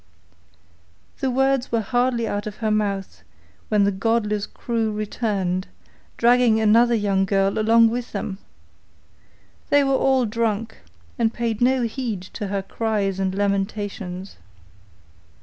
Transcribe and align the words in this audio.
The 1.19 1.29
words 1.29 1.71
were 1.71 1.81
hardly 1.81 2.27
out 2.27 2.47
of 2.47 2.55
her 2.55 2.71
mouth 2.71 3.21
when 3.69 3.83
the 3.83 3.91
godless 3.91 4.47
crew 4.47 4.91
returned, 4.91 5.67
dragging 6.17 6.59
another 6.59 6.95
young 6.95 7.23
girl 7.23 7.59
along 7.59 7.87
with 7.91 8.11
them. 8.11 8.39
They 9.69 9.83
were 9.83 9.93
all 9.93 10.25
drunk, 10.25 10.77
and 11.19 11.31
paid 11.31 11.61
no 11.61 11.83
heed 11.83 12.23
to 12.33 12.47
her 12.47 12.63
cries 12.63 13.19
and 13.19 13.35
lamentations. 13.35 14.37